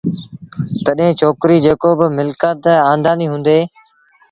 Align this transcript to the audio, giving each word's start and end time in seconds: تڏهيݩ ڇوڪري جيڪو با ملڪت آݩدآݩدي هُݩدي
تڏهيݩ 0.85 1.17
ڇوڪري 1.19 1.57
جيڪو 1.65 1.89
با 1.99 2.07
ملڪت 2.17 2.59
آݩدآݩدي 2.91 3.25
هُݩدي 3.29 3.59